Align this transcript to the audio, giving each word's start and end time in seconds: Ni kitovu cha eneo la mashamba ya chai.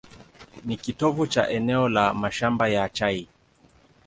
Ni 0.65 0.77
kitovu 0.77 1.27
cha 1.27 1.49
eneo 1.49 1.89
la 1.89 2.13
mashamba 2.13 2.67
ya 2.67 2.89
chai. 2.89 3.27